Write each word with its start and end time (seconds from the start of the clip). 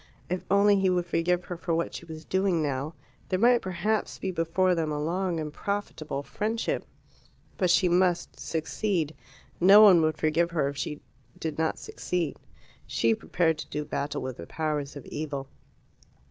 If 0.31 0.43
only 0.49 0.79
he 0.79 0.89
would 0.89 1.05
forgive 1.05 1.43
her 1.45 1.55
for 1.57 1.75
what 1.75 1.93
she 1.93 2.05
was 2.07 2.25
doing 2.25 2.63
now, 2.63 2.95
there 3.29 3.37
might 3.37 3.61
perhaps 3.61 4.17
be 4.17 4.31
before 4.31 4.73
them 4.73 4.91
a 4.91 4.99
long 4.99 5.39
and 5.39 5.53
profitable 5.53 6.23
friendship. 6.23 6.87
But 7.59 7.69
she 7.69 7.87
must 7.87 8.39
succeed. 8.39 9.13
No 9.59 9.79
one 9.83 10.01
would 10.01 10.17
forgive 10.17 10.49
her 10.49 10.67
if 10.69 10.77
she 10.77 11.01
did 11.39 11.59
not 11.59 11.77
succeed. 11.77 12.35
She 12.87 13.13
prepared 13.13 13.59
to 13.59 13.69
do 13.69 13.85
battle 13.85 14.23
with 14.23 14.37
the 14.37 14.47
powers 14.47 14.95
of 14.95 15.05
evil. 15.05 15.47